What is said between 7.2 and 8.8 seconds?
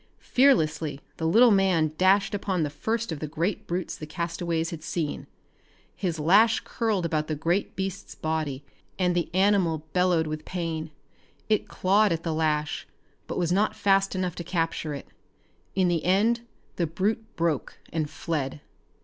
the great beast's body,